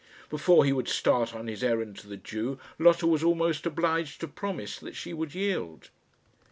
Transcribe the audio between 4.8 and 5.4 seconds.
she would